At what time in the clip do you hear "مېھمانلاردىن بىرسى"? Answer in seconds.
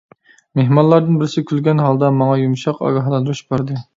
0.59-1.43